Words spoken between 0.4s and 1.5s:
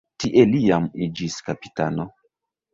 li jam iĝis